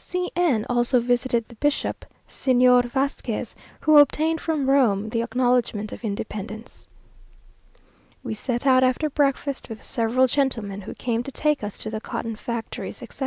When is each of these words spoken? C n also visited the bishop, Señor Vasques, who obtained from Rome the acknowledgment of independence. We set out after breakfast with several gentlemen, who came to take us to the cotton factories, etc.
C 0.03 0.31
n 0.35 0.65
also 0.67 0.99
visited 0.99 1.47
the 1.47 1.53
bishop, 1.53 2.05
Señor 2.27 2.89
Vasques, 2.91 3.53
who 3.81 3.99
obtained 3.99 4.41
from 4.41 4.67
Rome 4.67 5.09
the 5.09 5.21
acknowledgment 5.21 5.91
of 5.91 6.03
independence. 6.03 6.87
We 8.23 8.33
set 8.33 8.65
out 8.65 8.83
after 8.83 9.11
breakfast 9.11 9.69
with 9.69 9.83
several 9.83 10.25
gentlemen, 10.25 10.81
who 10.81 10.95
came 10.95 11.21
to 11.21 11.31
take 11.31 11.63
us 11.63 11.77
to 11.83 11.91
the 11.91 12.01
cotton 12.01 12.35
factories, 12.35 13.03
etc. 13.03 13.19